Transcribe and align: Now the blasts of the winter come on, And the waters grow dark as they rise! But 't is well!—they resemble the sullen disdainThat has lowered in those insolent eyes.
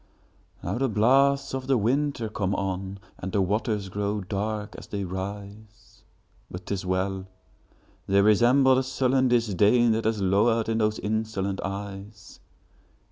Now 0.63 0.79
the 0.79 0.89
blasts 0.89 1.53
of 1.53 1.67
the 1.67 1.77
winter 1.77 2.27
come 2.27 2.55
on, 2.55 2.97
And 3.19 3.31
the 3.31 3.39
waters 3.43 3.87
grow 3.87 4.19
dark 4.21 4.73
as 4.75 4.87
they 4.87 5.03
rise! 5.03 6.01
But 6.49 6.65
't 6.65 6.73
is 6.73 6.83
well!—they 6.87 8.21
resemble 8.23 8.73
the 8.77 8.81
sullen 8.81 9.29
disdainThat 9.29 10.05
has 10.05 10.19
lowered 10.19 10.69
in 10.69 10.79
those 10.79 10.97
insolent 10.97 11.61
eyes. 11.63 12.39